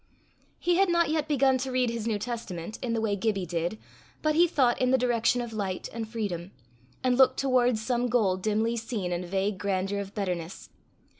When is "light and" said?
5.53-6.09